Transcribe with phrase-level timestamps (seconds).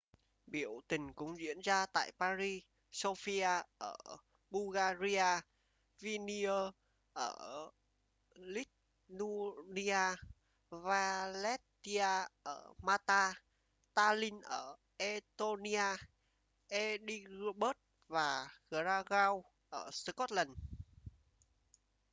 [0.47, 3.95] biểu tình cũng diễn ra tại paris sofia ở
[4.51, 5.25] bulgaria
[5.99, 6.73] vilnius
[7.13, 7.35] ở
[8.35, 10.15] lithuania
[10.69, 13.33] valetta ở malta
[13.93, 15.95] tallinn ở estonia
[16.67, 20.51] edinburgh và glasgow ở scotland